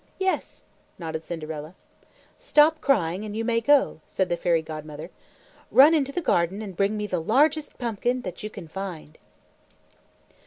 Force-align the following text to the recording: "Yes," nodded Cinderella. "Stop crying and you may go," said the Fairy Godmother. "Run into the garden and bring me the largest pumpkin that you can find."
"Yes," 0.17 0.63
nodded 0.97 1.23
Cinderella. 1.25 1.75
"Stop 2.35 2.81
crying 2.81 3.23
and 3.23 3.37
you 3.37 3.45
may 3.45 3.61
go," 3.61 4.01
said 4.07 4.29
the 4.29 4.35
Fairy 4.35 4.63
Godmother. 4.63 5.11
"Run 5.69 5.93
into 5.93 6.11
the 6.11 6.21
garden 6.21 6.59
and 6.63 6.75
bring 6.75 6.97
me 6.97 7.05
the 7.05 7.21
largest 7.21 7.77
pumpkin 7.77 8.23
that 8.23 8.41
you 8.41 8.49
can 8.49 8.67
find." 8.67 9.19